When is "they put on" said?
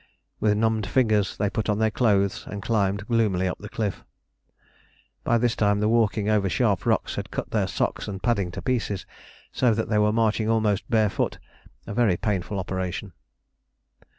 1.37-1.77